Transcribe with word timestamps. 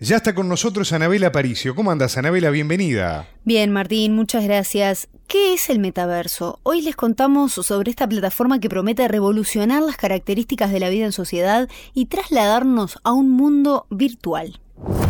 Ya 0.00 0.14
está 0.14 0.32
con 0.32 0.48
nosotros 0.48 0.92
Anabela 0.92 1.32
Paricio. 1.32 1.74
¿Cómo 1.74 1.90
andas, 1.90 2.16
Anabela? 2.16 2.50
Bienvenida. 2.50 3.26
Bien, 3.44 3.72
Martín, 3.72 4.14
muchas 4.14 4.44
gracias. 4.44 5.08
¿Qué 5.26 5.54
es 5.54 5.70
el 5.70 5.80
metaverso? 5.80 6.60
Hoy 6.62 6.82
les 6.82 6.94
contamos 6.94 7.52
sobre 7.52 7.90
esta 7.90 8.08
plataforma 8.08 8.60
que 8.60 8.68
promete 8.68 9.08
revolucionar 9.08 9.82
las 9.82 9.96
características 9.96 10.70
de 10.70 10.78
la 10.78 10.88
vida 10.88 11.04
en 11.04 11.12
sociedad 11.12 11.68
y 11.94 12.06
trasladarnos 12.06 13.00
a 13.02 13.12
un 13.12 13.30
mundo 13.30 13.88
virtual. 13.90 14.60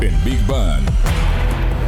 En 0.01 0.25
Big 0.25 0.41
Bang. 0.47 0.83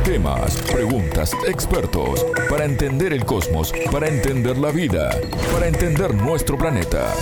Temas, 0.05 0.59
preguntas, 0.71 1.33
expertos, 1.49 2.27
para 2.51 2.67
entender 2.67 3.15
el 3.15 3.25
cosmos, 3.25 3.73
para 3.91 4.09
entender 4.09 4.59
la 4.59 4.73
vida, 4.73 5.11
para 5.55 5.69
entender 5.69 6.15
nuestro 6.15 6.59
planeta. 6.59 7.15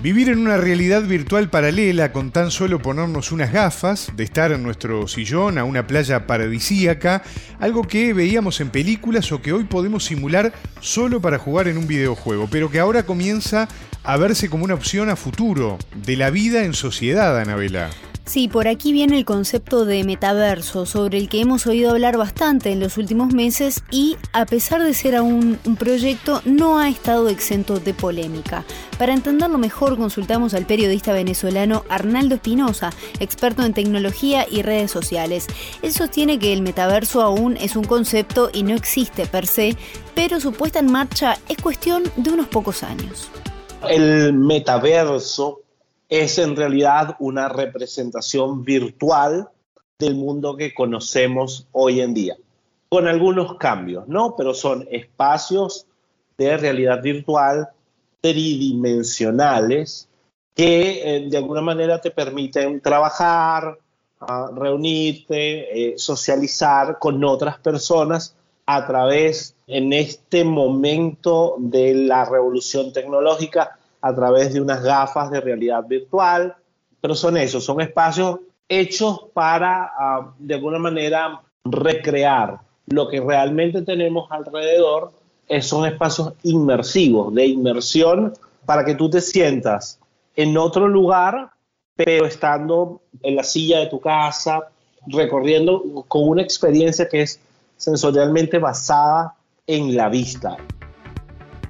Vivir 0.00 0.28
en 0.28 0.38
una 0.38 0.56
realidad 0.56 1.02
virtual 1.02 1.50
paralela 1.50 2.12
con 2.12 2.30
tan 2.30 2.52
solo 2.52 2.80
ponernos 2.80 3.32
unas 3.32 3.52
gafas, 3.52 4.12
de 4.14 4.22
estar 4.22 4.52
en 4.52 4.62
nuestro 4.62 5.08
sillón 5.08 5.58
a 5.58 5.64
una 5.64 5.88
playa 5.88 6.24
paradisíaca, 6.24 7.24
algo 7.58 7.82
que 7.82 8.14
veíamos 8.14 8.60
en 8.60 8.70
películas 8.70 9.32
o 9.32 9.42
que 9.42 9.52
hoy 9.52 9.64
podemos 9.64 10.04
simular 10.04 10.52
solo 10.78 11.20
para 11.20 11.38
jugar 11.38 11.66
en 11.66 11.78
un 11.78 11.88
videojuego, 11.88 12.46
pero 12.48 12.70
que 12.70 12.78
ahora 12.78 13.02
comienza 13.02 13.66
a 14.04 14.16
verse 14.16 14.48
como 14.48 14.64
una 14.64 14.74
opción 14.74 15.10
a 15.10 15.16
futuro 15.16 15.78
de 16.06 16.16
la 16.16 16.30
vida 16.30 16.62
en 16.62 16.74
sociedad, 16.74 17.36
Anabela. 17.36 17.90
Sí, 18.28 18.46
por 18.46 18.68
aquí 18.68 18.92
viene 18.92 19.16
el 19.16 19.24
concepto 19.24 19.86
de 19.86 20.04
metaverso, 20.04 20.84
sobre 20.84 21.16
el 21.16 21.30
que 21.30 21.40
hemos 21.40 21.66
oído 21.66 21.92
hablar 21.92 22.18
bastante 22.18 22.70
en 22.70 22.78
los 22.78 22.98
últimos 22.98 23.32
meses 23.32 23.82
y, 23.90 24.18
a 24.34 24.44
pesar 24.44 24.82
de 24.82 24.92
ser 24.92 25.16
aún 25.16 25.58
un 25.64 25.76
proyecto, 25.76 26.42
no 26.44 26.78
ha 26.78 26.90
estado 26.90 27.30
exento 27.30 27.80
de 27.80 27.94
polémica. 27.94 28.66
Para 28.98 29.14
entenderlo 29.14 29.56
mejor, 29.56 29.96
consultamos 29.96 30.52
al 30.52 30.66
periodista 30.66 31.14
venezolano 31.14 31.84
Arnaldo 31.88 32.34
Espinosa, 32.34 32.90
experto 33.18 33.62
en 33.62 33.72
tecnología 33.72 34.46
y 34.50 34.60
redes 34.60 34.90
sociales. 34.90 35.46
Él 35.80 35.94
sostiene 35.94 36.38
que 36.38 36.52
el 36.52 36.60
metaverso 36.60 37.22
aún 37.22 37.56
es 37.56 37.76
un 37.76 37.84
concepto 37.84 38.50
y 38.52 38.62
no 38.62 38.74
existe 38.74 39.24
per 39.24 39.46
se, 39.46 39.74
pero 40.14 40.38
su 40.38 40.52
puesta 40.52 40.80
en 40.80 40.92
marcha 40.92 41.38
es 41.48 41.56
cuestión 41.56 42.02
de 42.16 42.30
unos 42.30 42.48
pocos 42.48 42.82
años. 42.82 43.30
El 43.88 44.34
metaverso 44.34 45.62
es 46.08 46.38
en 46.38 46.56
realidad 46.56 47.16
una 47.18 47.48
representación 47.48 48.64
virtual 48.64 49.48
del 49.98 50.14
mundo 50.14 50.56
que 50.56 50.74
conocemos 50.74 51.66
hoy 51.72 52.00
en 52.00 52.14
día, 52.14 52.36
con 52.88 53.08
algunos 53.08 53.56
cambios, 53.56 54.08
¿no? 54.08 54.34
Pero 54.36 54.54
son 54.54 54.86
espacios 54.90 55.86
de 56.36 56.56
realidad 56.56 57.02
virtual 57.02 57.68
tridimensionales 58.20 60.08
que 60.54 61.16
eh, 61.16 61.28
de 61.28 61.36
alguna 61.36 61.60
manera 61.60 62.00
te 62.00 62.10
permiten 62.10 62.80
trabajar, 62.80 63.78
ah, 64.20 64.50
reunirte, 64.54 65.92
eh, 65.92 65.98
socializar 65.98 66.98
con 66.98 67.22
otras 67.24 67.58
personas 67.58 68.34
a 68.66 68.86
través, 68.86 69.54
en 69.66 69.92
este 69.92 70.44
momento 70.44 71.54
de 71.58 71.94
la 71.94 72.24
revolución 72.24 72.92
tecnológica, 72.92 73.77
a 74.00 74.14
través 74.14 74.52
de 74.52 74.60
unas 74.60 74.82
gafas 74.82 75.30
de 75.30 75.40
realidad 75.40 75.84
virtual, 75.86 76.54
pero 77.00 77.14
son 77.14 77.36
esos, 77.36 77.64
son 77.64 77.80
espacios 77.80 78.40
hechos 78.68 79.26
para, 79.32 79.92
ah, 79.98 80.34
de 80.38 80.54
alguna 80.54 80.78
manera, 80.78 81.40
recrear 81.64 82.60
lo 82.86 83.08
que 83.08 83.20
realmente 83.20 83.82
tenemos 83.82 84.30
alrededor, 84.30 85.12
son 85.60 85.86
espacios 85.86 86.34
inmersivos, 86.42 87.34
de 87.34 87.46
inmersión, 87.46 88.34
para 88.66 88.84
que 88.84 88.94
tú 88.94 89.08
te 89.08 89.20
sientas 89.20 89.98
en 90.36 90.56
otro 90.56 90.88
lugar, 90.88 91.50
pero 91.96 92.26
estando 92.26 93.00
en 93.22 93.36
la 93.36 93.42
silla 93.42 93.80
de 93.80 93.86
tu 93.86 94.00
casa, 94.00 94.68
recorriendo 95.06 95.82
con 96.06 96.28
una 96.28 96.42
experiencia 96.42 97.08
que 97.08 97.22
es 97.22 97.40
sensorialmente 97.76 98.58
basada 98.58 99.34
en 99.66 99.96
la 99.96 100.08
vista. 100.08 100.56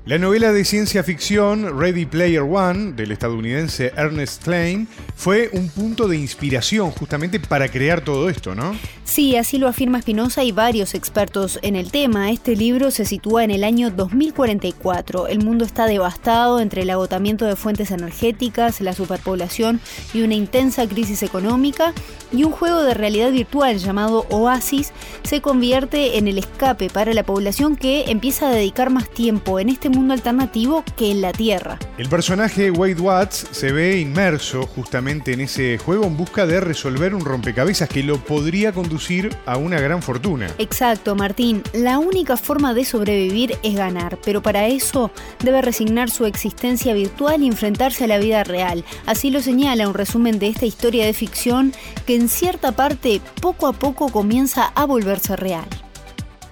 La 0.09 0.17
novela 0.17 0.55
de 0.55 0.65
ciencia 0.65 1.05
ficción 1.05 1.79
Ready 1.79 2.07
Player 2.07 2.41
One 2.41 2.93
del 2.93 3.13
estadounidense 3.13 3.93
Ernest 3.95 4.43
Klein 4.43 4.89
fue 5.15 5.51
un 5.53 5.69
punto 5.69 6.09
de 6.09 6.17
inspiración 6.17 6.93
justamente 6.93 7.39
para 7.39 7.69
crear 7.69 8.01
todo 8.01 8.31
esto, 8.31 8.55
¿no? 8.55 8.75
Sí, 9.05 9.37
así 9.37 9.59
lo 9.59 9.69
afirma 9.69 10.01
Spinoza 10.01 10.45
y 10.45 10.53
varios 10.53 10.95
expertos 10.95 11.59
en 11.61 11.77
el 11.77 11.91
tema. 11.91 12.31
Este 12.31 12.57
libro 12.57 12.91
se 12.91 13.05
sitúa 13.05 13.45
en 13.45 13.51
el 13.51 13.65
año 13.65 13.91
2044. 13.91 15.27
El 15.27 15.45
mundo 15.45 15.67
está 15.67 15.85
devastado 15.87 16.61
entre 16.61 16.83
el 16.83 16.91
agotamiento 16.91 17.45
de 17.45 17.57
fuentes 17.57 17.91
energéticas, 17.91 18.81
la 18.81 18.95
superpoblación 18.95 19.79
y 20.15 20.23
una 20.23 20.35
intensa 20.35 20.87
crisis 20.87 21.23
económica. 21.23 21.93
Y 22.33 22.45
un 22.45 22.53
juego 22.53 22.83
de 22.83 22.95
realidad 22.95 23.31
virtual 23.31 23.79
llamado 23.79 24.27
Oasis 24.31 24.93
se 25.23 25.43
convierte 25.43 26.17
en 26.17 26.29
el 26.29 26.39
escape 26.39 26.89
para 26.89 27.13
la 27.13 27.25
población 27.25 27.77
que 27.77 28.11
empieza 28.11 28.49
a 28.49 28.55
dedicar 28.55 28.89
más 28.91 29.11
tiempo 29.11 29.59
en 29.59 29.69
este 29.71 29.89
mundo 29.89 29.98
mundo 29.99 30.15
alternativo 30.15 30.85
que 30.97 31.11
en 31.11 31.21
la 31.21 31.33
Tierra. 31.33 31.77
El 31.99 32.09
personaje 32.09 32.71
Wade 32.71 33.01
Watts 33.01 33.49
se 33.51 33.73
ve 33.73 33.99
inmerso 33.99 34.63
justamente 34.63 35.33
en 35.33 35.41
ese 35.41 35.77
juego 35.79 36.05
en 36.05 36.17
busca 36.17 36.47
de 36.47 36.61
resolver 36.61 37.17
un 37.17 37.25
rompecabezas 37.25 37.89
que 37.89 38.05
lo 38.05 38.19
podría 38.19 38.73
conducir 38.73 39.35
a 39.45 39.57
una 39.57 39.81
gran 39.81 40.01
fortuna. 40.01 40.49
Exacto, 40.59 41.17
Martín. 41.17 41.65
La 41.73 41.99
única 41.99 42.37
forma 42.37 42.75
de 42.75 42.85
sobrevivir 42.85 43.59
es 43.65 43.75
ganar, 43.75 44.19
pero 44.25 44.41
para 44.41 44.69
eso 44.69 45.11
debe 45.43 45.63
resignar 45.63 46.11
su 46.11 46.27
existencia 46.27 46.95
virtual 46.95 47.43
y 47.43 47.49
enfrentarse 47.49 48.05
a 48.05 48.09
la 48.09 48.19
vida 48.19 48.45
real. 48.45 48.85
Así 49.07 49.31
lo 49.31 49.41
señala 49.41 49.89
un 49.89 49.95
resumen 49.95 50.39
de 50.39 50.47
esta 50.47 50.67
historia 50.67 51.07
de 51.07 51.13
ficción 51.13 51.73
que 52.07 52.15
en 52.15 52.29
cierta 52.29 52.71
parte 52.71 53.21
poco 53.43 53.67
a 53.67 53.73
poco 53.73 54.11
comienza 54.11 54.67
a 54.77 54.85
volverse 54.85 55.35
real. 55.35 55.67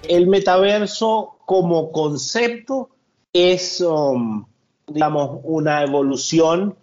El 0.03 0.27
metaverso 0.27 1.37
como 1.45 1.93
concepto 1.93 2.89
es, 3.37 3.81
um, 3.81 4.45
digamos, 4.87 5.41
una 5.43 5.83
evolución 5.83 6.75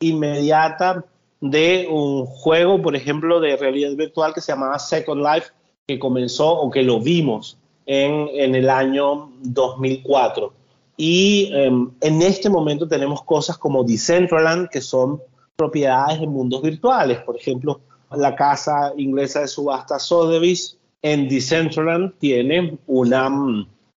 inmediata 0.00 1.04
de 1.40 1.86
un 1.90 2.24
juego, 2.24 2.80
por 2.80 2.96
ejemplo, 2.96 3.40
de 3.40 3.56
realidad 3.56 3.94
virtual 3.94 4.32
que 4.32 4.40
se 4.40 4.52
llamaba 4.52 4.78
Second 4.78 5.22
Life, 5.22 5.48
que 5.86 5.98
comenzó 5.98 6.50
o 6.50 6.70
que 6.70 6.82
lo 6.82 7.00
vimos 7.00 7.58
en, 7.84 8.28
en 8.32 8.54
el 8.54 8.70
año 8.70 9.30
2004. 9.42 10.52
Y 10.96 11.52
um, 11.54 11.92
en 12.00 12.22
este 12.22 12.48
momento 12.48 12.88
tenemos 12.88 13.22
cosas 13.22 13.58
como 13.58 13.84
Decentraland, 13.84 14.70
que 14.70 14.80
son 14.80 15.20
propiedades 15.56 16.20
de 16.20 16.26
mundos 16.26 16.62
virtuales. 16.62 17.18
Por 17.20 17.36
ejemplo, 17.36 17.80
la 18.10 18.34
casa 18.34 18.92
inglesa 18.96 19.40
de 19.40 19.48
subasta 19.48 19.98
Sotheby's 19.98 20.78
en 21.02 21.28
Decentraland 21.28 22.14
tiene 22.18 22.78
una, 22.86 23.28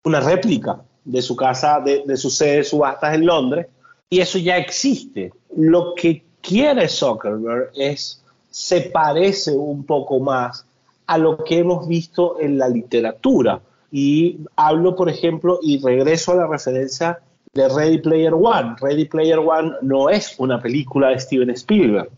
una 0.05 0.21
réplica 0.21 0.83
de 1.11 1.23
su 1.23 1.37
casa, 1.37 1.81
de, 1.81 2.17
su 2.17 2.31
sede 2.31 2.59
de 2.59 2.65
subastas 2.65 3.15
en 3.15 3.27
Londres, 3.27 3.67
y 4.09 4.21
eso 4.21 4.39
ya 4.39 4.57
existe. 4.57 5.33
Lo 5.57 5.95
que 5.95 6.25
quiere 6.41 6.89
Zuckerberg 6.89 7.71
es, 7.75 8.23
se 8.51 8.83
parece 8.83 9.53
un 9.53 9.85
poco 9.85 10.21
más 10.21 10.65
a 11.07 11.19
lo 11.19 11.43
que 11.45 11.59
hemos 11.59 11.87
visto 11.89 12.39
en 12.41 12.59
la 12.59 12.69
literatura. 12.69 13.61
Y 13.93 14.39
hablo, 14.57 14.95
por 14.95 15.09
ejemplo, 15.09 15.59
y 15.63 15.81
regreso 15.81 16.33
a 16.33 16.37
la 16.37 16.47
referencia 16.47 17.19
de 17.53 17.69
Ready 17.69 17.99
Player 17.99 18.35
One. 18.35 18.77
Ready 18.81 19.07
Player 19.07 19.39
One 19.39 19.73
no 19.83 20.09
es 20.09 20.35
una 20.39 20.61
película 20.61 21.09
de 21.09 21.19
Steven 21.19 21.51
Spielberg. 21.51 22.11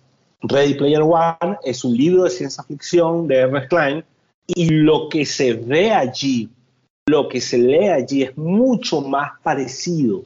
Ready 0.42 0.74
Player 0.74 1.02
One 1.02 1.56
es 1.64 1.84
un 1.84 1.96
libro 1.96 2.24
de 2.24 2.30
ciencia 2.30 2.62
ficción 2.64 3.26
de 3.28 3.36
R. 3.36 3.68
Klein 3.68 4.04
y 4.46 4.68
lo 4.68 5.08
que 5.08 5.24
se 5.24 5.54
ve 5.54 5.92
allí 5.92 6.50
lo 7.06 7.28
que 7.28 7.40
se 7.40 7.58
lee 7.58 7.88
allí 7.88 8.22
es 8.22 8.36
mucho 8.36 9.00
más 9.00 9.32
parecido 9.42 10.22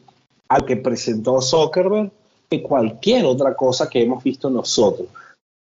al 0.49 0.65
que 0.65 0.77
presentó 0.77 1.41
Zuckerberg 1.41 2.11
que 2.49 2.63
cualquier 2.63 3.25
otra 3.25 3.55
cosa 3.55 3.89
que 3.89 4.03
hemos 4.03 4.23
visto 4.23 4.51
nosotros. 4.51 5.09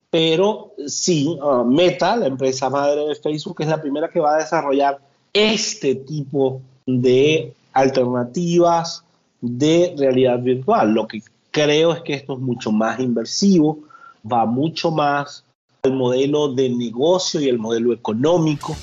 Pero 0.10 0.72
sí, 0.88 1.38
uh, 1.42 1.64
Meta, 1.64 2.16
la 2.16 2.28
empresa 2.28 2.70
madre 2.70 3.06
de 3.06 3.16
Facebook, 3.16 3.58
es 3.60 3.68
la 3.68 3.82
primera 3.82 4.10
que 4.10 4.20
va 4.20 4.36
a 4.36 4.40
desarrollar 4.40 5.00
este 5.34 5.96
tipo 5.96 6.62
de 6.86 7.54
alternativas 7.74 9.04
de 9.42 9.94
realidad 9.98 10.40
virtual. 10.40 10.94
Lo 10.94 11.08
que 11.08 11.22
creo 11.52 11.94
es 11.94 12.02
que 12.02 12.14
esto 12.14 12.34
es 12.34 12.40
mucho 12.40 12.72
más 12.72 13.00
inversivo, 13.00 13.80
va 14.32 14.46
mucho 14.46 14.90
más 14.90 15.44
al 15.84 15.94
modelo 15.94 16.54
de 16.54 16.70
negocio 16.70 17.40
y 17.40 17.48
el 17.48 17.60
modelo 17.60 17.94
económico 17.94 18.76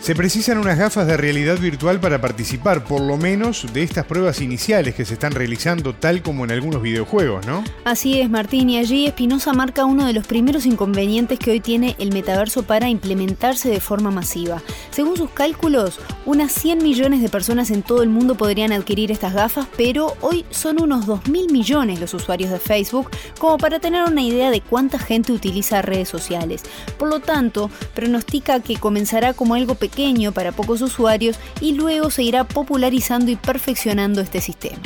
Se 0.00 0.14
precisan 0.14 0.56
unas 0.56 0.78
gafas 0.78 1.06
de 1.06 1.18
realidad 1.18 1.58
virtual 1.58 2.00
para 2.00 2.22
participar, 2.22 2.84
por 2.84 3.02
lo 3.02 3.18
menos, 3.18 3.70
de 3.74 3.82
estas 3.82 4.06
pruebas 4.06 4.40
iniciales 4.40 4.94
que 4.94 5.04
se 5.04 5.12
están 5.12 5.32
realizando, 5.32 5.94
tal 5.94 6.22
como 6.22 6.44
en 6.44 6.52
algunos 6.52 6.80
videojuegos, 6.80 7.46
¿no? 7.46 7.62
Así 7.84 8.18
es, 8.18 8.30
Martín, 8.30 8.70
y 8.70 8.78
allí 8.78 9.04
Espinosa 9.04 9.52
marca 9.52 9.84
uno 9.84 10.06
de 10.06 10.14
los 10.14 10.26
primeros 10.26 10.64
inconvenientes 10.64 11.38
que 11.38 11.50
hoy 11.50 11.60
tiene 11.60 11.96
el 11.98 12.14
metaverso 12.14 12.62
para 12.62 12.88
implementarse 12.88 13.68
de 13.68 13.78
forma 13.80 14.10
masiva. 14.10 14.62
Según 14.90 15.18
sus 15.18 15.28
cálculos, 15.30 16.00
unas 16.24 16.50
100 16.52 16.82
millones 16.82 17.20
de 17.20 17.28
personas 17.28 17.70
en 17.70 17.82
todo 17.82 18.02
el 18.02 18.08
mundo 18.08 18.36
podrían 18.36 18.72
adquirir 18.72 19.12
estas 19.12 19.34
gafas, 19.34 19.66
pero 19.76 20.16
hoy 20.22 20.46
son 20.48 20.80
unos 20.80 21.04
2 21.04 21.28
mil 21.28 21.52
millones 21.52 22.00
los 22.00 22.14
usuarios 22.14 22.50
de 22.50 22.58
Facebook, 22.58 23.10
como 23.38 23.58
para 23.58 23.80
tener 23.80 24.04
una 24.04 24.22
idea 24.22 24.50
de 24.50 24.62
cuánta 24.62 24.98
gente 24.98 25.30
utiliza 25.30 25.82
redes 25.82 26.08
sociales. 26.08 26.62
Por 26.98 27.10
lo 27.10 27.20
tanto, 27.20 27.70
pronostica 27.94 28.60
que 28.60 28.78
comenzará 28.78 29.34
como 29.34 29.54
algo 29.54 29.74
pequeño 29.74 29.89
pequeño 29.90 30.32
para 30.32 30.52
pocos 30.52 30.80
usuarios 30.82 31.38
y 31.60 31.72
luego 31.72 32.10
se 32.10 32.22
irá 32.22 32.44
popularizando 32.44 33.30
y 33.30 33.36
perfeccionando 33.36 34.20
este 34.20 34.40
sistema. 34.40 34.82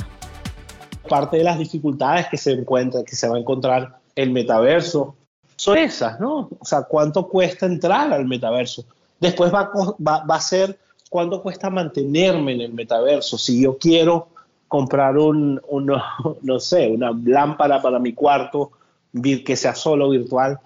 Parte 1.08 1.36
de 1.36 1.44
las 1.44 1.58
dificultades 1.58 2.26
que 2.28 2.36
se 2.36 2.52
encuentra, 2.52 3.04
que 3.04 3.14
se 3.14 3.28
va 3.28 3.36
a 3.36 3.40
encontrar 3.40 3.98
el 4.16 4.30
metaverso, 4.30 5.14
son 5.56 5.78
esas, 5.78 6.18
¿no? 6.18 6.48
O 6.58 6.64
sea, 6.64 6.82
¿cuánto 6.82 7.28
cuesta 7.28 7.66
entrar 7.66 8.12
al 8.12 8.24
metaverso? 8.24 8.84
Después 9.20 9.52
va, 9.52 9.70
va, 10.06 10.24
va 10.24 10.34
a 10.34 10.40
ser 10.40 10.78
cuánto 11.10 11.42
cuesta 11.42 11.70
mantenerme 11.70 12.52
en 12.52 12.60
el 12.62 12.72
metaverso. 12.72 13.38
Si 13.38 13.62
yo 13.62 13.78
quiero 13.78 14.28
comprar 14.66 15.16
un, 15.16 15.60
un, 15.68 15.92
no 16.42 16.58
sé, 16.58 16.88
una 16.88 17.12
lámpara 17.24 17.80
para 17.80 17.98
mi 17.98 18.12
cuarto 18.12 18.72
que 19.22 19.54
sea 19.54 19.74
solo 19.76 20.10
virtual, 20.10 20.58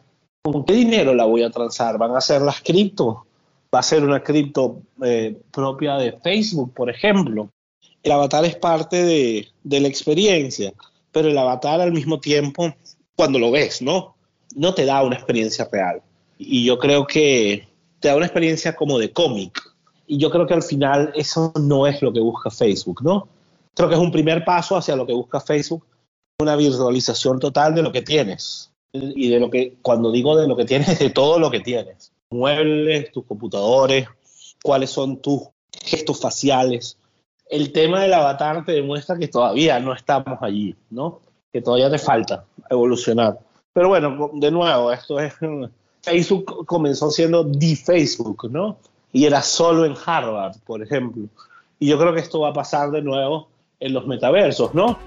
¿con 0.42 0.64
qué 0.64 0.72
dinero 0.72 1.12
la 1.12 1.26
voy 1.26 1.42
a 1.42 1.50
transar? 1.50 1.98
¿Van 1.98 2.16
a 2.16 2.20
ser 2.20 2.40
las 2.40 2.62
cripto? 2.62 3.26
Va 3.74 3.80
a 3.80 3.82
ser 3.82 4.04
una 4.04 4.22
cripto 4.22 4.82
eh, 5.02 5.40
propia 5.52 5.96
de 5.96 6.12
Facebook, 6.12 6.72
por 6.74 6.90
ejemplo. 6.90 7.50
El 8.02 8.12
avatar 8.12 8.44
es 8.44 8.56
parte 8.56 9.04
de, 9.04 9.48
la 9.64 9.88
experiencia, 9.88 10.72
pero 11.12 11.28
el 11.28 11.38
avatar 11.38 11.80
al 11.80 11.92
mismo 11.92 12.20
tiempo, 12.20 12.74
cuando 13.16 13.38
lo 13.38 13.50
ves, 13.50 13.82
¿no? 13.82 14.16
No 14.54 14.74
te 14.74 14.84
da 14.84 15.02
una 15.02 15.16
experiencia 15.16 15.68
real. 15.70 16.00
Y 16.38 16.64
yo 16.64 16.78
creo 16.78 17.06
que 17.06 17.68
te 18.00 18.08
da 18.08 18.16
una 18.16 18.26
experiencia 18.26 18.74
como 18.74 18.98
de 18.98 19.12
cómic. 19.12 19.60
Y 20.06 20.18
yo 20.18 20.30
creo 20.30 20.46
que 20.46 20.54
al 20.54 20.62
final 20.62 21.12
eso 21.14 21.52
no 21.60 21.86
es 21.86 22.00
lo 22.00 22.12
que 22.12 22.20
busca 22.20 22.50
Facebook, 22.50 23.02
¿no? 23.02 23.28
Creo 23.74 23.88
que 23.88 23.94
es 23.96 24.00
un 24.00 24.12
primer 24.12 24.44
paso 24.44 24.76
hacia 24.76 24.96
lo 24.96 25.06
que 25.06 25.12
busca 25.12 25.40
Facebook, 25.40 25.84
una 26.40 26.56
virtualización 26.56 27.38
total 27.38 27.74
de 27.74 27.82
lo 27.82 27.92
que 27.92 28.02
tienes. 28.02 28.70
Y 28.92 29.28
de 29.28 29.38
lo 29.38 29.50
que, 29.50 29.76
cuando 29.82 30.10
digo 30.10 30.34
de 30.34 30.48
lo 30.48 30.56
que 30.56 30.64
tienes, 30.64 30.98
de 30.98 31.10
todo 31.10 31.38
lo 31.38 31.50
que 31.50 31.60
tienes 31.60 32.12
muebles, 32.30 33.10
tus 33.12 33.24
computadores, 33.24 34.08
cuáles 34.62 34.90
son 34.90 35.18
tus 35.18 35.42
gestos 35.82 36.20
faciales. 36.20 36.98
El 37.50 37.72
tema 37.72 38.02
del 38.02 38.14
avatar 38.14 38.64
te 38.64 38.72
demuestra 38.72 39.16
que 39.18 39.28
todavía 39.28 39.80
no 39.80 39.94
estamos 39.94 40.38
allí, 40.42 40.76
¿no? 40.90 41.20
Que 41.52 41.62
todavía 41.62 41.90
te 41.90 41.98
falta 41.98 42.44
evolucionar. 42.68 43.38
Pero 43.72 43.88
bueno, 43.88 44.30
de 44.34 44.50
nuevo, 44.50 44.92
esto 44.92 45.18
es... 45.20 45.34
Facebook 46.02 46.64
comenzó 46.66 47.10
siendo 47.10 47.44
de 47.44 47.76
Facebook, 47.76 48.48
¿no? 48.50 48.78
Y 49.12 49.24
era 49.24 49.42
solo 49.42 49.84
en 49.84 49.94
Harvard, 50.06 50.56
por 50.64 50.82
ejemplo. 50.82 51.24
Y 51.78 51.88
yo 51.88 51.98
creo 51.98 52.14
que 52.14 52.20
esto 52.20 52.40
va 52.40 52.50
a 52.50 52.52
pasar 52.52 52.90
de 52.90 53.02
nuevo 53.02 53.48
en 53.80 53.92
los 53.92 54.06
metaversos, 54.06 54.74
¿no? 54.74 54.98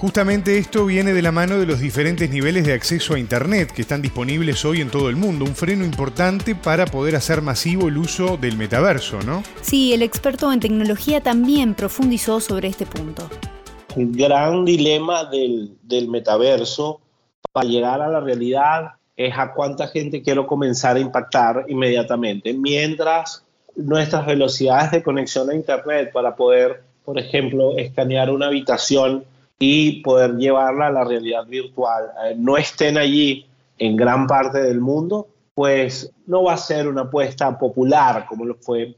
Justamente 0.00 0.56
esto 0.56 0.86
viene 0.86 1.12
de 1.12 1.20
la 1.20 1.30
mano 1.30 1.58
de 1.58 1.66
los 1.66 1.78
diferentes 1.78 2.30
niveles 2.30 2.64
de 2.64 2.72
acceso 2.72 3.12
a 3.12 3.18
Internet 3.18 3.70
que 3.70 3.82
están 3.82 4.00
disponibles 4.00 4.64
hoy 4.64 4.80
en 4.80 4.88
todo 4.88 5.10
el 5.10 5.16
mundo, 5.16 5.44
un 5.44 5.54
freno 5.54 5.84
importante 5.84 6.54
para 6.54 6.86
poder 6.86 7.16
hacer 7.16 7.42
masivo 7.42 7.88
el 7.88 7.98
uso 7.98 8.38
del 8.38 8.56
metaverso, 8.56 9.20
¿no? 9.20 9.42
Sí, 9.60 9.92
el 9.92 10.00
experto 10.00 10.50
en 10.54 10.60
tecnología 10.60 11.20
también 11.20 11.74
profundizó 11.74 12.40
sobre 12.40 12.68
este 12.68 12.86
punto. 12.86 13.28
El 13.94 14.12
gran 14.12 14.64
dilema 14.64 15.26
del, 15.26 15.76
del 15.82 16.08
metaverso 16.08 17.02
para 17.52 17.68
llegar 17.68 18.00
a 18.00 18.08
la 18.08 18.20
realidad 18.20 18.92
es 19.18 19.34
a 19.36 19.52
cuánta 19.52 19.86
gente 19.88 20.22
quiero 20.22 20.46
comenzar 20.46 20.96
a 20.96 21.00
impactar 21.00 21.66
inmediatamente, 21.68 22.54
mientras 22.54 23.44
nuestras 23.76 24.24
velocidades 24.24 24.92
de 24.92 25.02
conexión 25.02 25.50
a 25.50 25.54
Internet 25.54 26.10
para 26.10 26.34
poder, 26.34 26.84
por 27.04 27.18
ejemplo, 27.18 27.76
escanear 27.76 28.30
una 28.30 28.46
habitación 28.46 29.26
y 29.62 30.00
poder 30.02 30.36
llevarla 30.36 30.86
a 30.86 30.90
la 30.90 31.04
realidad 31.04 31.46
virtual 31.46 32.06
eh, 32.24 32.34
no 32.36 32.56
estén 32.56 32.96
allí 32.96 33.46
en 33.78 33.94
gran 33.94 34.26
parte 34.26 34.60
del 34.62 34.80
mundo, 34.80 35.28
pues 35.54 36.10
no 36.26 36.44
va 36.44 36.54
a 36.54 36.56
ser 36.56 36.88
una 36.88 37.02
apuesta 37.02 37.56
popular 37.58 38.24
como 38.26 38.46
lo 38.46 38.54
fue, 38.56 38.96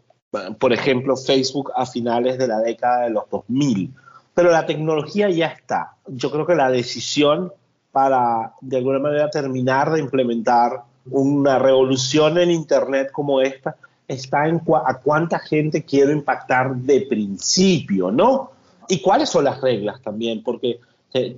por 0.59 0.73
ejemplo, 0.73 1.17
Facebook 1.17 1.73
a 1.75 1.85
finales 1.85 2.39
de 2.39 2.47
la 2.47 2.61
década 2.61 3.05
de 3.05 3.11
los 3.11 3.29
2000. 3.29 3.93
Pero 4.35 4.51
la 4.51 4.65
tecnología 4.65 5.29
ya 5.29 5.49
está. 5.49 5.97
Yo 6.07 6.31
creo 6.31 6.47
que 6.47 6.55
la 6.55 6.71
decisión 6.71 7.53
para, 7.91 8.55
de 8.61 8.79
alguna 8.79 9.01
manera, 9.01 9.31
terminar 9.31 9.93
de 9.93 10.01
implementar 10.01 10.83
una 11.11 11.59
revolución 11.59 12.39
en 12.39 12.51
Internet 12.51 13.11
como 13.13 13.41
esta 13.41 13.77
está 14.09 14.47
en 14.47 14.61
cuánta 14.61 15.39
gente 15.39 15.85
quiero 15.85 16.13
impactar 16.13 16.75
de 16.75 17.03
principio, 17.03 18.11
¿no? 18.11 18.53
¿Y 18.93 19.01
cuáles 19.01 19.31
son 19.31 19.45
las 19.45 19.59
reglas 19.63 20.03
también? 20.03 20.43
Porque 20.43 20.79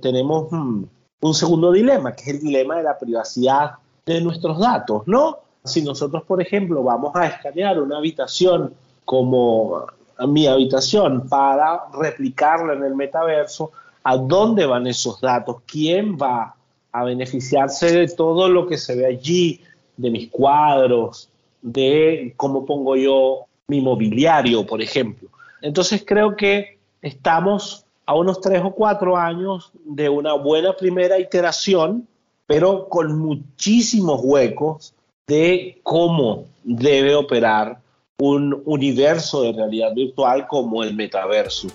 tenemos 0.01 0.51
mm, 0.51 0.83
un 1.21 1.33
segundo 1.33 1.71
dilema, 1.71 2.13
que 2.13 2.23
es 2.23 2.27
el 2.27 2.41
dilema 2.41 2.75
de 2.75 2.83
la 2.83 2.97
privacidad 2.97 3.75
de 4.05 4.19
nuestros 4.19 4.59
datos, 4.59 5.03
¿no? 5.05 5.37
Si 5.63 5.81
nosotros, 5.81 6.23
por 6.23 6.41
ejemplo, 6.41 6.83
vamos 6.83 7.15
a 7.15 7.27
escanear 7.27 7.79
una 7.79 7.99
habitación 7.99 8.73
como 9.05 9.85
mi 10.27 10.47
habitación 10.47 11.29
para 11.29 11.83
replicarla 11.93 12.73
en 12.73 12.83
el 12.83 12.93
metaverso, 12.93 13.71
¿a 14.03 14.17
dónde 14.17 14.65
van 14.65 14.85
esos 14.87 15.21
datos? 15.21 15.61
¿Quién 15.65 16.17
va 16.17 16.57
a 16.91 17.03
beneficiarse 17.05 17.89
de 17.89 18.07
todo 18.09 18.49
lo 18.49 18.67
que 18.67 18.77
se 18.77 18.97
ve 18.97 19.05
allí, 19.05 19.61
de 19.95 20.11
mis 20.11 20.29
cuadros, 20.29 21.29
de 21.61 22.33
cómo 22.35 22.65
pongo 22.65 22.97
yo 22.97 23.45
mi 23.67 23.79
mobiliario, 23.79 24.65
por 24.65 24.81
ejemplo? 24.81 25.29
Entonces 25.61 26.03
creo 26.05 26.35
que 26.35 26.74
estamos 27.05 27.85
a 28.07 28.15
unos 28.15 28.41
tres 28.41 28.61
o 28.63 28.71
cuatro 28.71 29.15
años 29.15 29.71
de 29.85 30.09
una 30.09 30.33
buena 30.33 30.75
primera 30.75 31.19
iteración, 31.19 32.07
pero 32.47 32.89
con 32.89 33.17
muchísimos 33.19 34.21
huecos 34.23 34.95
de 35.27 35.79
cómo 35.83 36.45
debe 36.63 37.15
operar 37.15 37.79
un 38.17 38.59
universo 38.65 39.43
de 39.43 39.53
realidad 39.53 39.93
virtual 39.93 40.47
como 40.47 40.83
el 40.83 40.95
metaverso. 40.95 41.67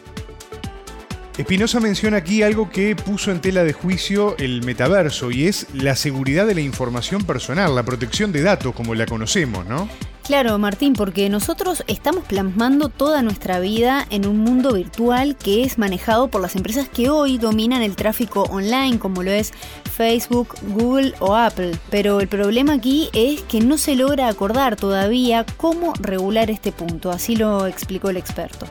Espinosa 1.38 1.78
menciona 1.78 2.16
aquí 2.18 2.42
algo 2.42 2.68
que 2.68 2.96
puso 2.96 3.30
en 3.30 3.40
tela 3.40 3.62
de 3.62 3.72
juicio 3.72 4.36
el 4.38 4.64
metaverso 4.64 5.30
y 5.30 5.46
es 5.46 5.72
la 5.72 5.94
seguridad 5.94 6.46
de 6.46 6.54
la 6.54 6.60
información 6.60 7.24
personal, 7.24 7.74
la 7.76 7.84
protección 7.84 8.32
de 8.32 8.42
datos 8.42 8.74
como 8.74 8.96
la 8.96 9.06
conocemos, 9.06 9.64
¿no? 9.64 9.88
Claro, 10.22 10.58
Martín, 10.58 10.92
porque 10.92 11.28
nosotros 11.28 11.82
estamos 11.88 12.24
plasmando 12.24 12.88
toda 12.88 13.22
nuestra 13.22 13.58
vida 13.58 14.06
en 14.10 14.26
un 14.26 14.38
mundo 14.38 14.74
virtual 14.74 15.36
que 15.36 15.64
es 15.64 15.76
manejado 15.76 16.28
por 16.28 16.40
las 16.40 16.54
empresas 16.54 16.88
que 16.88 17.10
hoy 17.10 17.36
dominan 17.36 17.82
el 17.82 17.96
tráfico 17.96 18.42
online, 18.44 18.98
como 18.98 19.22
lo 19.22 19.32
es 19.32 19.52
Facebook, 19.90 20.54
Google 20.68 21.14
o 21.18 21.34
Apple. 21.34 21.72
Pero 21.90 22.20
el 22.20 22.28
problema 22.28 22.74
aquí 22.74 23.08
es 23.12 23.42
que 23.42 23.60
no 23.60 23.76
se 23.76 23.96
logra 23.96 24.28
acordar 24.28 24.76
todavía 24.76 25.44
cómo 25.56 25.94
regular 26.00 26.50
este 26.50 26.70
punto, 26.70 27.10
así 27.10 27.34
lo 27.34 27.66
explicó 27.66 28.10
el 28.10 28.16
experto. 28.16 28.66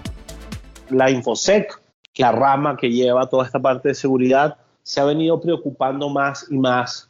La 0.90 1.12
InfoSec, 1.12 1.82
la 2.16 2.32
rama 2.32 2.78
que 2.78 2.90
lleva 2.90 3.28
toda 3.28 3.46
esta 3.46 3.60
parte 3.60 3.90
de 3.90 3.96
seguridad, 3.96 4.58
se 4.84 5.02
ha 5.02 5.04
venido 5.04 5.42
preocupando 5.42 6.10
más 6.10 6.48
y 6.50 6.58
más 6.58 7.09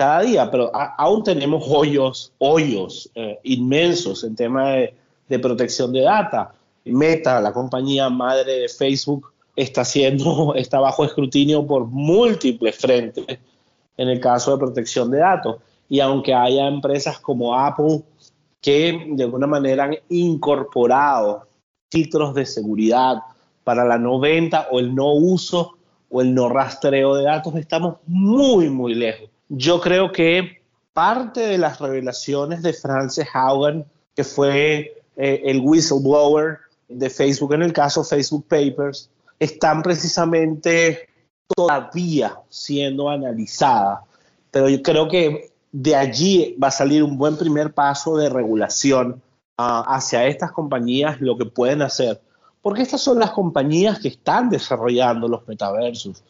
cada 0.00 0.22
día, 0.22 0.50
pero 0.50 0.72
aún 0.96 1.22
tenemos 1.22 1.62
hoyos, 1.68 2.32
hoyos 2.38 3.10
eh, 3.14 3.38
inmensos 3.42 4.24
en 4.24 4.34
tema 4.34 4.70
de, 4.70 4.94
de, 5.28 5.38
protección 5.38 5.92
de 5.92 6.00
data. 6.00 6.54
Meta, 6.86 7.38
la 7.38 7.52
compañía 7.52 8.08
madre 8.08 8.60
de 8.60 8.68
Facebook, 8.70 9.30
está 9.54 9.84
siendo, 9.84 10.54
está 10.56 10.80
bajo 10.80 11.04
escrutinio 11.04 11.66
por 11.66 11.84
múltiples 11.84 12.78
frentes 12.78 13.26
en 13.98 14.08
el 14.08 14.18
caso 14.20 14.52
de 14.52 14.64
protección 14.64 15.10
de 15.10 15.18
datos. 15.18 15.56
Y 15.90 16.00
aunque 16.00 16.32
haya 16.32 16.66
empresas 16.66 17.20
como 17.20 17.54
Apple 17.54 18.02
que 18.62 19.06
de 19.06 19.24
alguna 19.24 19.46
manera 19.46 19.84
han 19.84 19.96
incorporado 20.08 21.46
filtros 21.90 22.34
de 22.34 22.46
seguridad 22.46 23.16
para 23.64 23.84
la 23.84 23.98
no 23.98 24.18
venta 24.18 24.68
o 24.70 24.78
el 24.78 24.94
no 24.94 25.12
uso 25.12 25.76
o 26.08 26.22
el 26.22 26.34
no 26.34 26.48
rastreo 26.48 27.16
de 27.16 27.24
datos, 27.24 27.54
estamos 27.56 27.96
muy, 28.06 28.70
muy 28.70 28.94
lejos 28.94 29.28
yo 29.50 29.80
creo 29.80 30.12
que 30.12 30.62
parte 30.92 31.40
de 31.40 31.58
las 31.58 31.80
revelaciones 31.80 32.62
de 32.62 32.72
Frances 32.72 33.26
Haugen, 33.34 33.84
que 34.14 34.24
fue 34.24 35.02
eh, 35.16 35.42
el 35.44 35.60
whistleblower 35.60 36.58
de 36.88 37.10
Facebook 37.10 37.54
en 37.54 37.62
el 37.62 37.72
caso 37.72 38.04
Facebook 38.04 38.46
Papers, 38.46 39.10
están 39.38 39.82
precisamente 39.82 41.08
todavía 41.54 42.38
siendo 42.48 43.10
analizadas. 43.10 44.00
Pero 44.52 44.68
yo 44.68 44.82
creo 44.82 45.08
que 45.08 45.50
de 45.72 45.96
allí 45.96 46.56
va 46.62 46.68
a 46.68 46.72
salir 46.72 47.02
un 47.02 47.18
buen 47.18 47.36
primer 47.36 47.72
paso 47.72 48.16
de 48.16 48.28
regulación 48.28 49.20
hacia 49.56 50.26
estas 50.26 50.52
compañías 50.52 51.20
lo 51.20 51.36
que 51.36 51.44
pueden 51.44 51.82
hacer. 51.82 52.20
Porque 52.62 52.82
estas 52.82 53.00
son 53.00 53.18
las 53.18 53.32
compañías 53.32 53.98
que 53.98 54.08
están 54.08 54.48
desarrollando 54.48 55.28
los 55.28 55.46
metaversos. 55.46 56.22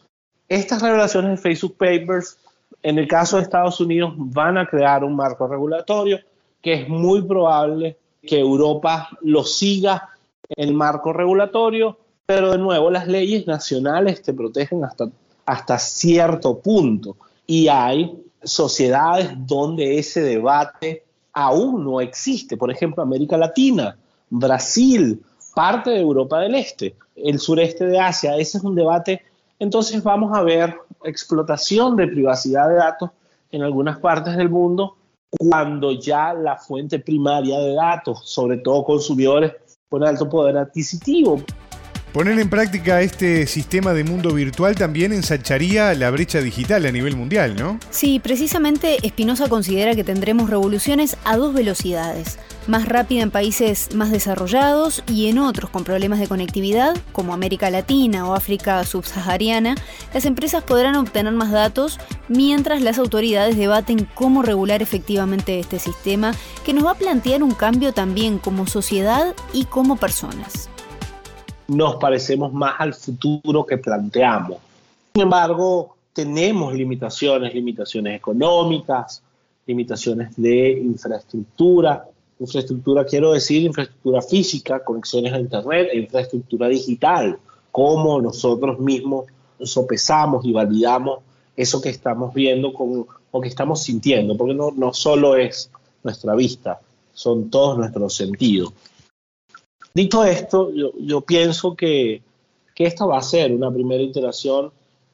Estas 0.49 0.81
revelaciones 0.81 1.31
de 1.31 1.37
Facebook 1.37 1.77
Papers, 1.77 2.37
en 2.83 2.97
el 2.97 3.07
caso 3.07 3.37
de 3.37 3.43
Estados 3.43 3.79
Unidos, 3.79 4.13
van 4.15 4.57
a 4.57 4.65
crear 4.65 5.03
un 5.03 5.15
marco 5.15 5.47
regulatorio 5.47 6.19
que 6.61 6.73
es 6.73 6.89
muy 6.89 7.21
probable 7.23 7.97
que 8.21 8.39
Europa 8.39 9.09
lo 9.21 9.43
siga 9.43 10.09
el 10.49 10.73
marco 10.73 11.13
regulatorio, 11.13 11.97
pero 12.25 12.51
de 12.51 12.57
nuevo 12.57 12.91
las 12.91 13.07
leyes 13.07 13.47
nacionales 13.47 14.21
te 14.21 14.33
protegen 14.33 14.83
hasta, 14.83 15.09
hasta 15.45 15.79
cierto 15.79 16.59
punto. 16.59 17.17
Y 17.47 17.67
hay 17.67 18.11
sociedades 18.43 19.31
donde 19.35 19.97
ese 19.97 20.21
debate 20.21 21.03
aún 21.33 21.83
no 21.83 22.01
existe. 22.01 22.57
Por 22.57 22.71
ejemplo, 22.71 23.03
América 23.03 23.37
Latina, 23.37 23.97
Brasil, 24.29 25.21
parte 25.53 25.91
de 25.91 25.99
Europa 25.99 26.39
del 26.39 26.55
Este, 26.55 26.95
el 27.15 27.39
sureste 27.39 27.85
de 27.85 27.99
Asia. 27.99 28.37
Ese 28.37 28.57
es 28.57 28.63
un 28.63 28.75
debate. 28.75 29.23
Entonces 29.61 30.01
vamos 30.01 30.35
a 30.35 30.41
ver 30.41 30.75
explotación 31.03 31.95
de 31.95 32.07
privacidad 32.07 32.67
de 32.67 32.77
datos 32.77 33.11
en 33.51 33.61
algunas 33.61 33.99
partes 33.99 34.35
del 34.35 34.49
mundo 34.49 34.97
cuando 35.29 35.91
ya 35.91 36.33
la 36.33 36.57
fuente 36.57 36.97
primaria 36.97 37.59
de 37.59 37.75
datos, 37.75 38.27
sobre 38.27 38.57
todo 38.57 38.83
consumidores 38.83 39.53
con 39.87 40.03
alto 40.03 40.27
poder 40.27 40.57
adquisitivo, 40.57 41.43
Poner 42.13 42.37
en 42.39 42.49
práctica 42.49 43.01
este 43.01 43.47
sistema 43.47 43.93
de 43.93 44.03
mundo 44.03 44.33
virtual 44.33 44.75
también 44.75 45.13
ensancharía 45.13 45.93
la 45.93 46.11
brecha 46.11 46.41
digital 46.41 46.85
a 46.85 46.91
nivel 46.91 47.15
mundial, 47.15 47.55
¿no? 47.55 47.79
Sí, 47.89 48.19
precisamente 48.19 48.97
Espinosa 49.07 49.47
considera 49.47 49.95
que 49.95 50.03
tendremos 50.03 50.49
revoluciones 50.49 51.15
a 51.23 51.37
dos 51.37 51.53
velocidades. 51.53 52.37
Más 52.67 52.85
rápida 52.85 53.21
en 53.21 53.31
países 53.31 53.95
más 53.95 54.11
desarrollados 54.11 55.05
y 55.07 55.29
en 55.29 55.39
otros 55.39 55.69
con 55.69 55.85
problemas 55.85 56.19
de 56.19 56.27
conectividad, 56.27 56.97
como 57.13 57.33
América 57.33 57.69
Latina 57.69 58.27
o 58.27 58.35
África 58.35 58.83
subsahariana, 58.83 59.75
las 60.13 60.25
empresas 60.25 60.65
podrán 60.65 60.97
obtener 60.97 61.31
más 61.31 61.51
datos 61.51 61.97
mientras 62.27 62.81
las 62.81 62.99
autoridades 62.99 63.55
debaten 63.55 64.05
cómo 64.15 64.41
regular 64.41 64.81
efectivamente 64.81 65.61
este 65.61 65.79
sistema 65.79 66.33
que 66.65 66.73
nos 66.73 66.85
va 66.85 66.91
a 66.91 66.95
plantear 66.95 67.41
un 67.41 67.51
cambio 67.51 67.93
también 67.93 68.37
como 68.37 68.67
sociedad 68.67 69.33
y 69.53 69.63
como 69.63 69.95
personas 69.95 70.69
nos 71.71 71.95
parecemos 71.95 72.51
más 72.51 72.75
al 72.79 72.93
futuro 72.93 73.65
que 73.65 73.77
planteamos. 73.77 74.57
Sin 75.13 75.23
embargo, 75.23 75.95
tenemos 76.13 76.73
limitaciones, 76.73 77.53
limitaciones 77.53 78.17
económicas, 78.17 79.23
limitaciones 79.65 80.35
de 80.35 80.71
infraestructura. 80.71 82.05
Infraestructura, 82.39 83.05
quiero 83.05 83.31
decir, 83.31 83.61
infraestructura 83.63 84.21
física, 84.21 84.83
conexiones 84.83 85.31
a 85.31 85.39
Internet, 85.39 85.89
e 85.93 85.99
infraestructura 85.99 86.67
digital, 86.67 87.37
cómo 87.71 88.19
nosotros 88.21 88.79
mismos 88.79 89.25
sopesamos 89.63 90.43
y 90.43 90.51
validamos 90.51 91.19
eso 91.55 91.81
que 91.81 91.89
estamos 91.89 92.33
viendo 92.33 92.73
con, 92.73 93.05
o 93.31 93.41
que 93.41 93.47
estamos 93.47 93.81
sintiendo, 93.81 94.35
porque 94.35 94.53
no, 94.53 94.71
no 94.71 94.93
solo 94.93 95.37
es 95.37 95.69
nuestra 96.03 96.35
vista, 96.35 96.81
son 97.13 97.49
todos 97.49 97.77
nuestros 97.77 98.13
sentidos. 98.13 98.73
Dicho 99.93 100.23
esto, 100.23 100.71
yo, 100.71 101.21
pienso 101.21 101.75
que, 101.75 102.21
que, 102.73 102.85
esta 102.85 103.05
va 103.05 103.17
a 103.17 103.21
ser 103.21 103.51
una 103.53 103.69
primera 103.69 104.01
iteración 104.01 104.71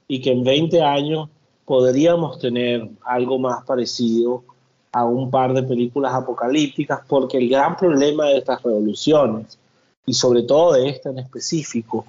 y 0.08 0.22
que 0.22 0.32
en 0.32 0.44
20 0.44 0.82
años 0.82 1.30
podríamos 1.66 2.40
tener 2.40 2.88
algo 3.04 3.40
más 3.40 3.66
parecido 3.66 4.44
a 4.92 5.04
un 5.04 5.30
par 5.32 5.54
de 5.54 5.64
películas 5.64 6.14
apocalípticas, 6.14 7.02
porque 7.08 7.38
el 7.38 7.50
gran 7.50 7.76
problema 7.76 8.26
de 8.28 8.38
estas 8.38 8.62
revoluciones, 8.64 9.58
y 10.06 10.14
sobre 10.14 10.44
todo 10.44 10.74
de 10.74 10.90
esta 10.90 11.10
en 11.10 11.20
específico, 11.20 12.06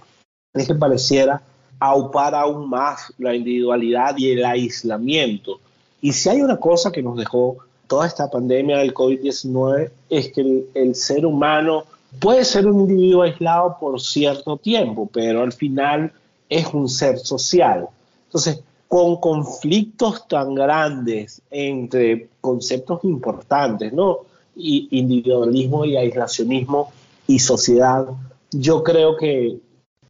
es 0.55 0.67
que 0.67 0.75
pareciera 0.75 1.43
aupar 1.81 2.35
aún 2.35 2.69
más 2.69 3.13
la 3.19 3.35
individualidad 3.35 4.17
y 4.17 4.33
el 4.33 4.45
aislamiento. 4.45 5.59
Y 6.01 6.13
si 6.13 6.29
hay 6.29 6.43
una 6.43 6.59
cosa 6.59 6.93
que 6.93 7.03
nos 7.03 7.17
dejó 7.17 7.57
toda 7.87 8.07
esta 8.07 8.31
pandemia 8.31 8.79
del 8.79 8.95
COVID-19, 8.95 9.91
es 10.11 10.33
que 10.33 10.41
el, 10.41 10.67
el 10.75 10.95
ser 10.95 11.25
humano 11.27 11.85
Puede 12.21 12.45
ser 12.45 12.67
un 12.67 12.81
individuo 12.81 13.23
aislado 13.23 13.77
por 13.79 14.01
cierto 14.01 14.57
tiempo, 14.57 15.09
pero 15.13 15.43
al 15.43 15.53
final 15.53 16.13
es 16.49 16.67
un 16.73 16.89
ser 16.89 17.19
social. 17.19 17.87
Entonces, 18.27 18.63
con 18.89 19.17
conflictos 19.17 20.27
tan 20.27 20.55
grandes 20.55 21.43
entre 21.51 22.29
conceptos 22.41 23.05
importantes, 23.05 23.93
¿no? 23.93 24.21
Y 24.57 24.89
individualismo 24.91 25.85
y 25.85 25.97
aislacionismo 25.97 26.91
y 27.27 27.39
sociedad, 27.39 28.07
yo 28.51 28.83
creo 28.83 29.17
que, 29.17 29.59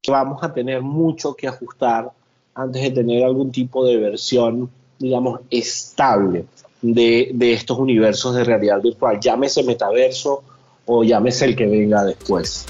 vamos 0.06 0.42
a 0.42 0.54
tener 0.54 0.80
mucho 0.80 1.34
que 1.34 1.48
ajustar 1.48 2.10
antes 2.54 2.80
de 2.80 2.90
tener 2.92 3.24
algún 3.24 3.50
tipo 3.50 3.84
de 3.84 3.98
versión, 3.98 4.70
digamos, 4.98 5.40
estable 5.50 6.46
de, 6.80 7.32
de 7.34 7.52
estos 7.52 7.78
universos 7.78 8.34
de 8.34 8.44
realidad 8.44 8.80
virtual. 8.80 9.18
Llámese 9.20 9.64
metaverso 9.64 10.44
o 10.88 11.04
llámese 11.04 11.44
el 11.44 11.54
que 11.54 11.66
venga 11.66 12.02
después. 12.04 12.66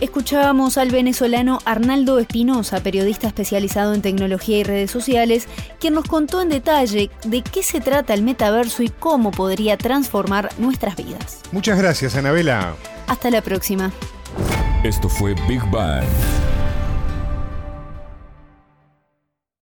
Escuchábamos 0.00 0.76
al 0.76 0.90
venezolano 0.90 1.58
Arnaldo 1.64 2.18
Espinosa, 2.18 2.82
periodista 2.82 3.28
especializado 3.28 3.94
en 3.94 4.02
tecnología 4.02 4.58
y 4.58 4.62
redes 4.62 4.90
sociales, 4.90 5.48
quien 5.80 5.94
nos 5.94 6.04
contó 6.04 6.42
en 6.42 6.50
detalle 6.50 7.10
de 7.24 7.42
qué 7.42 7.62
se 7.62 7.80
trata 7.80 8.12
el 8.12 8.22
metaverso 8.22 8.82
y 8.82 8.90
cómo 8.90 9.30
podría 9.30 9.78
transformar 9.78 10.50
nuestras 10.58 10.96
vidas. 10.96 11.40
Muchas 11.50 11.78
gracias, 11.78 12.14
Anabela. 12.14 12.74
Hasta 13.06 13.30
la 13.30 13.40
próxima. 13.40 13.90
Esto 14.84 15.08
fue 15.08 15.34
Big 15.48 15.62
Bang. 15.70 16.04